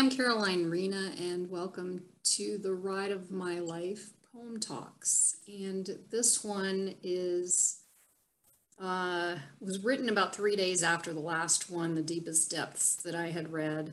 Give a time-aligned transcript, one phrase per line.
[0.00, 5.36] I'm Caroline Rena, and welcome to the Ride of My Life Poem Talks.
[5.46, 7.82] And this one is
[8.80, 13.26] uh, was written about three days after the last one, The Deepest Depths, that I
[13.30, 13.92] had read.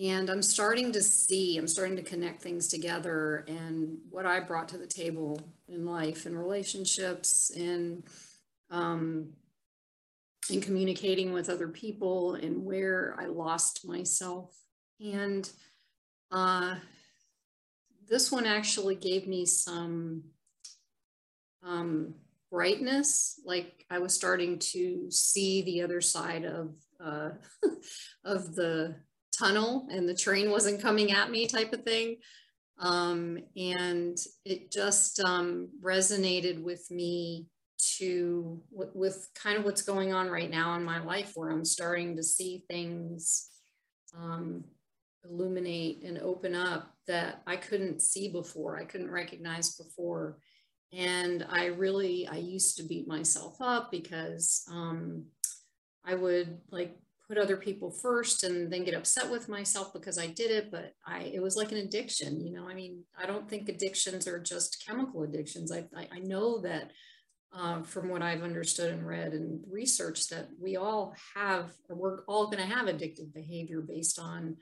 [0.00, 4.68] And I'm starting to see, I'm starting to connect things together and what I brought
[4.68, 8.04] to the table in life and relationships and
[8.70, 9.30] um,
[10.48, 14.63] in communicating with other people and where I lost myself.
[15.00, 15.48] And
[16.30, 16.76] uh,
[18.08, 20.24] this one actually gave me some
[21.62, 22.14] um,
[22.50, 27.30] brightness, like I was starting to see the other side of uh,
[28.24, 28.96] of the
[29.36, 32.18] tunnel and the train wasn't coming at me type of thing.
[32.78, 37.46] Um, and it just um, resonated with me
[37.98, 42.16] to with kind of what's going on right now in my life where I'm starting
[42.16, 43.48] to see things
[44.16, 44.64] um,
[45.28, 50.38] illuminate and open up that I couldn't see before, I couldn't recognize before.
[50.92, 55.26] And I really, I used to beat myself up because um,
[56.04, 60.26] I would like put other people first and then get upset with myself because I
[60.26, 60.70] did it.
[60.70, 64.28] But I, it was like an addiction, you know, I mean, I don't think addictions
[64.28, 65.72] are just chemical addictions.
[65.72, 66.92] I, I, I know that
[67.52, 72.46] uh, from what I've understood and read and researched that we all have, we're all
[72.46, 74.56] going to have addictive behavior based on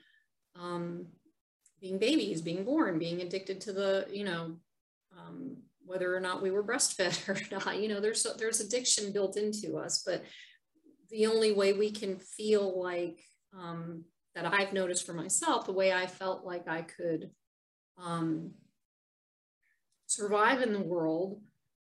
[0.59, 1.07] um,
[1.81, 4.55] being babies, being born, being addicted to the, you know,
[5.17, 9.37] um, whether or not we were breastfed or not, you know, there's, there's addiction built
[9.37, 10.23] into us, but
[11.09, 13.19] the only way we can feel like
[13.57, 14.03] um,
[14.35, 17.29] that I've noticed for myself, the way I felt like I could
[18.01, 18.51] um,
[20.07, 21.41] survive in the world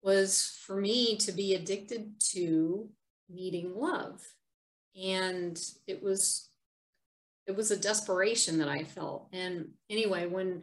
[0.02, 2.88] was for me to be addicted to
[3.28, 4.22] needing love.
[5.00, 6.49] And it was
[7.50, 9.28] it was a desperation that I felt.
[9.32, 10.62] And anyway, when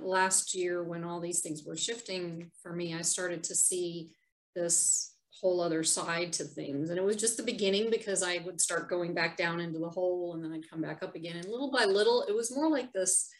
[0.00, 4.10] last year, when all these things were shifting for me, I started to see
[4.54, 6.90] this whole other side to things.
[6.90, 9.88] And it was just the beginning because I would start going back down into the
[9.88, 11.36] hole and then I'd come back up again.
[11.36, 13.30] And little by little, it was more like this,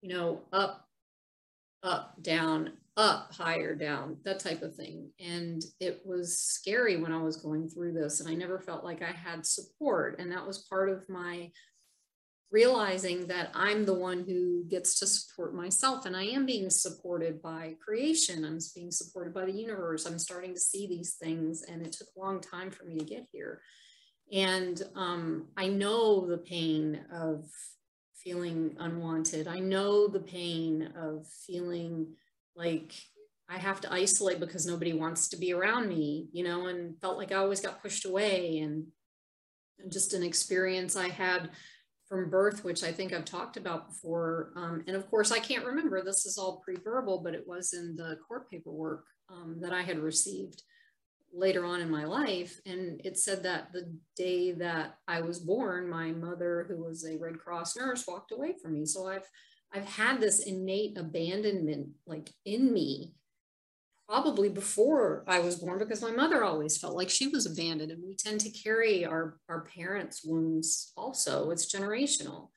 [0.00, 0.86] you know, up,
[1.82, 5.10] up, down, up, higher, down, that type of thing.
[5.20, 8.20] And it was scary when I was going through this.
[8.20, 10.18] And I never felt like I had support.
[10.18, 11.50] And that was part of my
[12.50, 17.40] realizing that I'm the one who gets to support myself and I am being supported
[17.40, 18.44] by creation.
[18.44, 20.04] I'm being supported by the universe.
[20.04, 23.04] I'm starting to see these things and it took a long time for me to
[23.04, 23.60] get here.
[24.32, 27.44] And um, I know the pain of
[28.16, 29.46] feeling unwanted.
[29.46, 32.14] I know the pain of feeling
[32.56, 32.92] like
[33.48, 37.16] I have to isolate because nobody wants to be around me, you know, and felt
[37.16, 38.86] like I always got pushed away and
[39.88, 41.50] just an experience I had
[42.10, 44.52] from birth, which I think I've talked about before.
[44.56, 47.94] Um, and of course, I can't remember, this is all pre-verbal, but it was in
[47.96, 50.64] the court paperwork um, that I had received
[51.32, 52.60] later on in my life.
[52.66, 57.16] And it said that the day that I was born, my mother, who was a
[57.16, 58.86] Red Cross nurse, walked away from me.
[58.86, 59.28] So I've,
[59.72, 63.14] I've had this innate abandonment like in me
[64.10, 67.92] probably before I was born because my mother always felt like she was abandoned.
[67.92, 72.48] And we tend to carry our, our parents' wounds also, it's generational.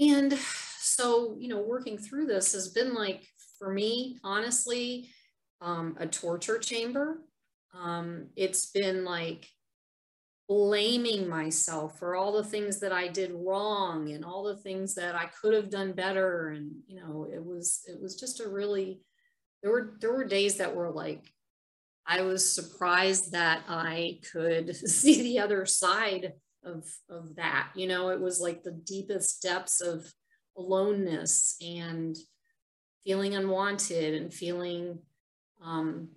[0.00, 0.32] And
[0.78, 3.26] so, you know, working through this has been like,
[3.58, 5.10] for me, honestly,
[5.60, 7.18] um, a torture chamber.
[7.78, 9.46] Um, it's been like
[10.48, 15.14] blaming myself for all the things that I did wrong and all the things that
[15.14, 16.48] I could have done better.
[16.48, 19.02] And, you know, it was, it was just a really,
[19.64, 21.32] there were there were days that were like
[22.06, 27.70] I was surprised that I could see the other side of of that.
[27.74, 30.06] You know, it was like the deepest depths of
[30.56, 32.14] aloneness and
[33.04, 34.98] feeling unwanted and feeling
[35.62, 36.10] um,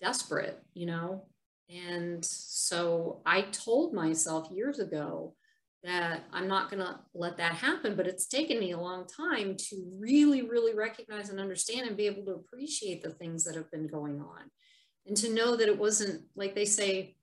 [0.00, 0.60] desperate.
[0.74, 1.26] You know,
[1.70, 5.36] and so I told myself years ago
[5.84, 7.94] that I'm not going to let that happen.
[7.94, 12.06] But it's taken me a long time to really, really recognize and understand and be
[12.06, 14.50] able to appreciate the things that have been going on.
[15.06, 17.16] And to know that it wasn't like they say,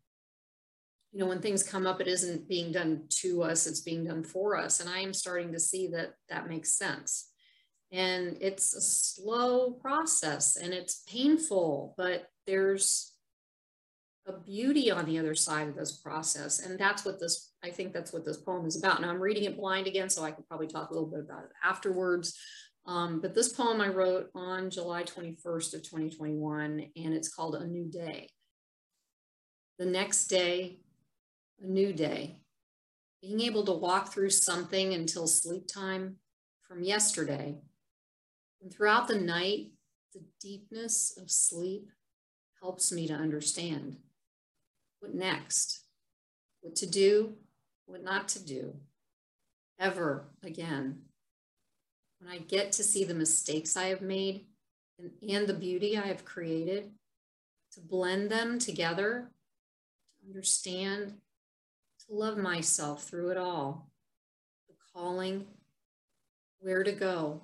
[1.11, 4.23] you know, when things come up, it isn't being done to us, it's being done
[4.23, 4.79] for us.
[4.79, 7.29] And I am starting to see that that makes sense.
[7.91, 13.10] And it's a slow process and it's painful, but there's
[14.27, 16.59] a beauty on the other side of this process.
[16.59, 19.01] And that's what this, I think that's what this poem is about.
[19.01, 21.43] Now I'm reading it blind again, so I could probably talk a little bit about
[21.43, 22.37] it afterwards.
[22.85, 27.65] Um, but this poem I wrote on July 21st of 2021, and it's called A
[27.65, 28.29] New Day.
[29.77, 30.79] The next day,
[31.61, 32.37] a new day.
[33.21, 36.15] being able to walk through something until sleep time
[36.67, 37.55] from yesterday.
[38.61, 39.71] And throughout the night,
[40.13, 41.91] the deepness of sleep
[42.61, 43.97] helps me to understand
[45.01, 45.83] what next,
[46.61, 47.33] what to do,
[47.85, 48.75] what not to do,
[49.79, 51.01] ever again.
[52.19, 54.45] When I get to see the mistakes I have made
[54.97, 56.91] and, and the beauty I have created,
[57.73, 59.31] to blend them together,
[60.21, 61.15] to understand,
[62.07, 63.89] to love myself through it all,
[64.67, 65.47] the calling,
[66.59, 67.41] where to go.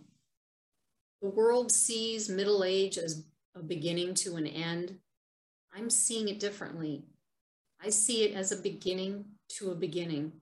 [1.21, 3.25] The world sees middle age as
[3.56, 5.00] a beginning to an end.
[5.75, 7.06] I'm seeing it differently.
[7.88, 9.24] I see it as a beginning
[9.60, 10.34] to a beginning,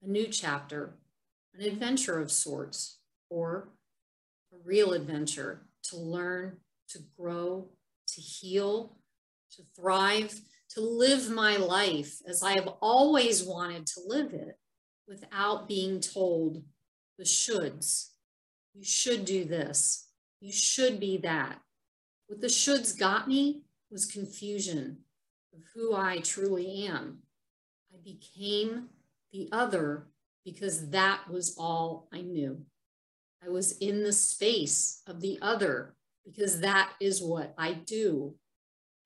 [0.00, 0.94] a new chapter,
[1.52, 3.70] an adventure of sorts, or
[4.52, 6.58] a real adventure to learn,
[6.90, 7.66] to grow,
[8.06, 8.96] to heal,
[9.56, 14.56] to thrive, to live my life as I have always wanted to live it
[15.08, 16.62] without being told
[17.18, 18.10] the shoulds.
[18.72, 20.10] You should do this.
[20.40, 21.58] You should be that.
[22.28, 24.98] What the shoulds got me was confusion
[25.74, 27.18] who I truly am.
[27.92, 28.88] I became
[29.32, 30.08] the other
[30.44, 32.64] because that was all I knew.
[33.44, 38.34] I was in the space of the other because that is what I do.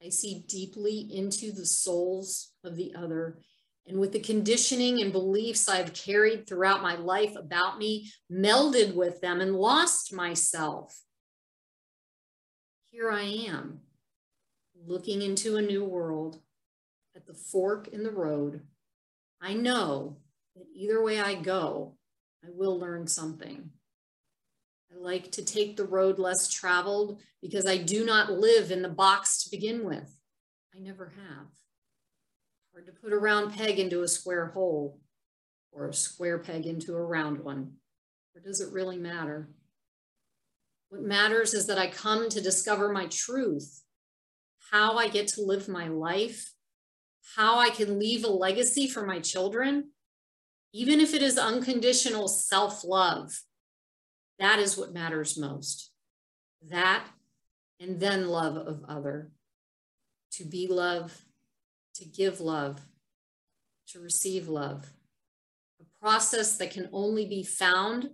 [0.05, 3.41] I see deeply into the souls of the other.
[3.87, 9.21] And with the conditioning and beliefs I've carried throughout my life about me, melded with
[9.21, 11.03] them and lost myself,
[12.91, 13.81] here I am,
[14.87, 16.41] looking into a new world
[17.15, 18.63] at the fork in the road.
[19.41, 20.19] I know
[20.57, 21.97] that either way I go,
[22.45, 23.71] I will learn something.
[24.93, 28.89] I like to take the road less traveled because I do not live in the
[28.89, 30.17] box to begin with.
[30.75, 31.47] I never have.
[32.73, 35.01] Hard to put a round peg into a square hole
[35.73, 37.73] or a square peg into a round one.
[38.35, 39.51] Or does it really matter?
[40.89, 43.83] What matters is that I come to discover my truth,
[44.71, 46.53] how I get to live my life,
[47.37, 49.91] how I can leave a legacy for my children,
[50.73, 53.33] even if it is unconditional self love
[54.39, 55.91] that is what matters most.
[56.63, 57.05] That
[57.81, 59.33] and then love of other.
[60.33, 61.25] To be love,
[61.95, 62.81] to give love,
[63.89, 64.93] to receive love.
[65.81, 68.11] A process that can only be found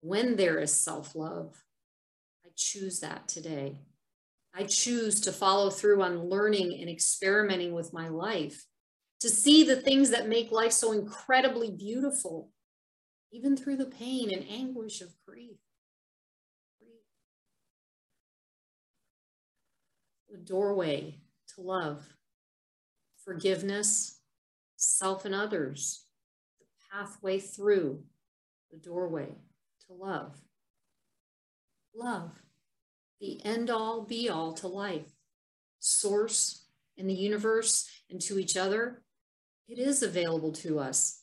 [0.00, 1.64] when there is self love.
[2.44, 3.80] I choose that today.
[4.54, 8.64] I choose to follow through on learning and experimenting with my life,
[9.20, 12.50] to see the things that make life so incredibly beautiful,
[13.32, 15.58] even through the pain and anguish of grief.
[20.28, 21.18] The doorway
[21.54, 22.04] to love,
[23.24, 24.20] forgiveness,
[24.76, 26.06] self and others,
[26.58, 28.02] the pathway through
[28.70, 29.28] the doorway
[29.86, 30.34] to love.
[31.94, 32.40] Love,
[33.20, 35.12] the end all be all to life,
[35.78, 39.02] source in the universe and to each other.
[39.68, 41.20] It is available to us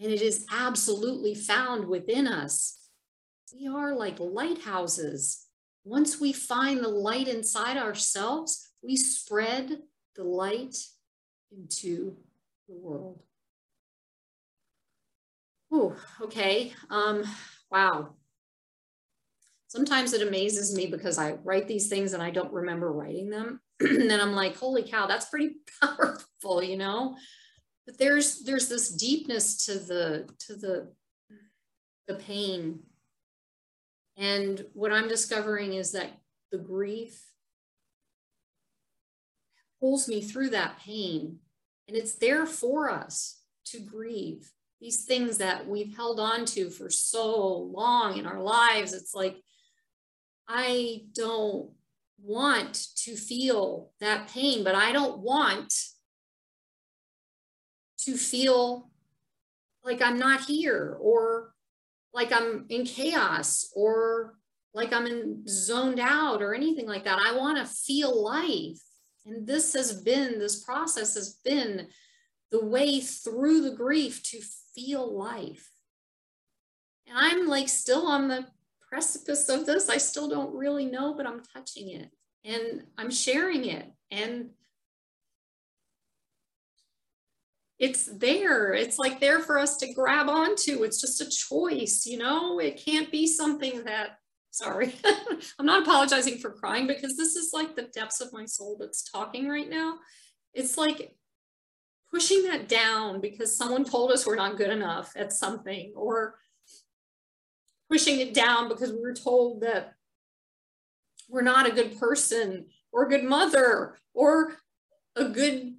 [0.00, 2.78] and it is absolutely found within us.
[3.54, 5.46] We are like lighthouses.
[5.84, 9.78] Once we find the light inside ourselves, we spread
[10.16, 10.76] the light
[11.52, 12.16] into
[12.68, 13.22] the world.
[15.72, 16.72] Oh, okay.
[16.90, 17.24] Um,
[17.70, 18.14] wow.
[19.70, 23.60] Sometimes it amazes me because I write these things and I don't remember writing them.
[23.80, 27.16] and then I'm like, holy cow, that's pretty powerful, you know?
[27.90, 30.92] but there's there's this deepness to the to the
[32.06, 32.80] the pain
[34.16, 36.10] and what i'm discovering is that
[36.52, 37.20] the grief
[39.80, 41.38] pulls me through that pain
[41.88, 46.90] and it's there for us to grieve these things that we've held on to for
[46.90, 49.36] so long in our lives it's like
[50.50, 51.70] i don't
[52.22, 55.72] want to feel that pain but i don't want
[58.04, 58.90] to feel
[59.84, 61.54] like I'm not here or
[62.12, 64.34] like I'm in chaos or
[64.74, 67.18] like I'm in zoned out or anything like that.
[67.18, 68.80] I want to feel life.
[69.26, 71.88] And this has been, this process has been
[72.50, 74.40] the way through the grief to
[74.74, 75.70] feel life.
[77.06, 78.46] And I'm like still on the
[78.90, 79.88] precipice of this.
[79.88, 82.10] I still don't really know, but I'm touching it
[82.44, 83.86] and I'm sharing it.
[84.10, 84.50] And
[87.78, 88.74] it's there.
[88.74, 90.82] It's like there for us to grab onto.
[90.82, 92.58] It's just a choice, you know?
[92.58, 94.18] It can't be something that,
[94.50, 94.94] sorry,
[95.58, 99.10] I'm not apologizing for crying because this is like the depths of my soul that's
[99.10, 99.94] talking right now.
[100.52, 101.14] It's like
[102.10, 106.34] pushing that down because someone told us we're not good enough at something, or
[107.90, 109.94] pushing it down because we were told that
[111.28, 114.56] we're not a good person or a good mother or
[115.16, 115.74] a good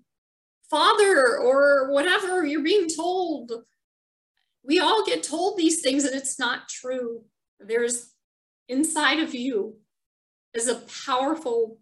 [0.69, 3.51] father or whatever you're being told.
[4.63, 7.23] We all get told these things and it's not true.
[7.59, 8.11] There's
[8.67, 9.75] inside of you
[10.53, 11.79] is a powerful,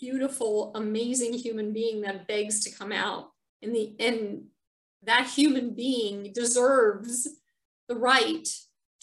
[0.00, 3.30] beautiful, amazing human being that begs to come out.
[3.62, 4.44] In the end,
[5.02, 7.28] that human being deserves
[7.88, 8.48] the right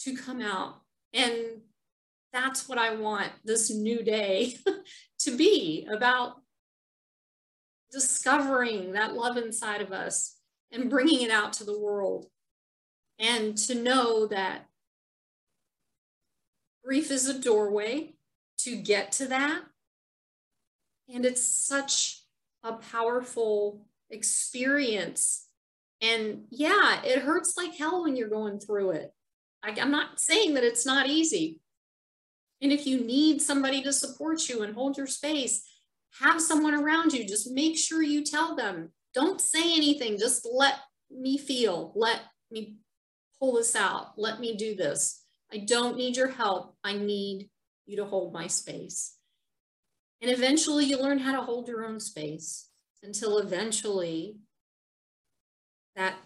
[0.00, 0.82] to come out.
[1.12, 1.62] And
[2.32, 4.56] that's what I want this new day
[5.20, 6.36] to be about
[7.90, 10.36] discovering that love inside of us
[10.70, 12.26] and bringing it out to the world.
[13.18, 14.66] And to know that
[16.84, 18.14] grief is a doorway
[18.58, 19.62] to get to that.
[21.12, 22.22] And it's such
[22.62, 25.46] a powerful experience.
[26.00, 29.12] And yeah, it hurts like hell when you're going through it.
[29.64, 31.60] I, I'm not saying that it's not easy.
[32.60, 35.64] And if you need somebody to support you and hold your space,
[36.20, 37.26] have someone around you.
[37.26, 38.90] Just make sure you tell them.
[39.14, 40.18] Don't say anything.
[40.18, 40.74] Just let
[41.10, 41.92] me feel.
[41.94, 42.76] Let me
[43.38, 44.12] pull this out.
[44.16, 45.24] Let me do this.
[45.52, 46.76] I don't need your help.
[46.82, 47.48] I need
[47.86, 49.14] you to hold my space.
[50.20, 52.68] And eventually you learn how to hold your own space
[53.02, 54.36] until eventually
[55.94, 56.16] that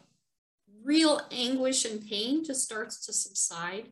[0.84, 3.88] real anguish and pain just starts to subside.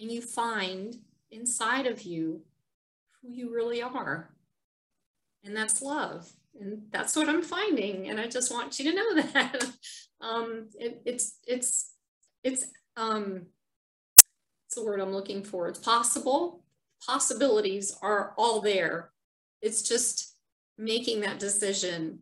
[0.00, 0.96] And you find
[1.30, 2.42] inside of you
[3.20, 4.30] who you really are.
[5.44, 6.30] And that's love.
[6.60, 8.08] And that's what I'm finding.
[8.08, 9.66] And I just want you to know that.
[10.20, 11.92] um, it, it's, it's,
[12.44, 13.46] it's, um,
[14.66, 15.68] it's the word I'm looking for.
[15.68, 16.64] It's possible.
[17.06, 19.10] Possibilities are all there.
[19.60, 20.36] It's just
[20.78, 22.20] making that decision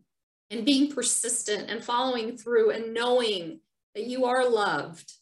[0.51, 3.61] and being persistent and following through and knowing
[3.95, 5.13] that you are loved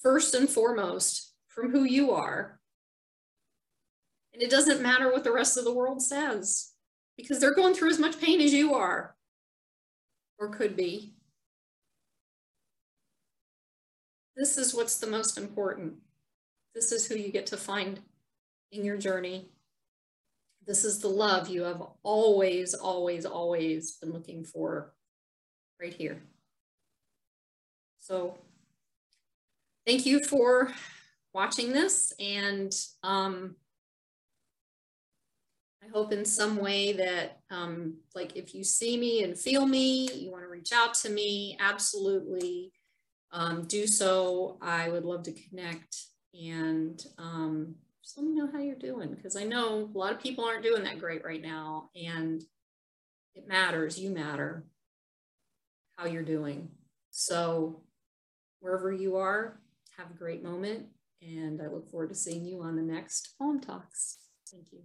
[0.00, 2.60] first and foremost from who you are.
[4.32, 6.72] And it doesn't matter what the rest of the world says
[7.16, 9.16] because they're going through as much pain as you are
[10.38, 11.14] or could be.
[14.36, 15.94] This is what's the most important.
[16.72, 17.98] This is who you get to find
[18.70, 19.50] in your journey.
[20.68, 24.92] This is the love you have always, always, always been looking for
[25.80, 26.22] right here.
[27.98, 28.36] So
[29.86, 30.70] thank you for
[31.32, 32.12] watching this.
[32.20, 32.70] And
[33.02, 33.56] um,
[35.82, 40.12] I hope in some way that, um, like, if you see me and feel me,
[40.12, 42.72] you want to reach out to me, absolutely
[43.32, 44.58] um, do so.
[44.60, 45.96] I would love to connect
[46.34, 47.76] and um,
[48.08, 50.62] just let me know how you're doing because I know a lot of people aren't
[50.62, 52.42] doing that great right now and
[53.34, 54.64] it matters, you matter
[55.98, 56.70] how you're doing.
[57.10, 57.82] So
[58.60, 59.60] wherever you are,
[59.98, 60.86] have a great moment
[61.20, 64.16] and I look forward to seeing you on the next Poem Talks.
[64.50, 64.84] Thank you.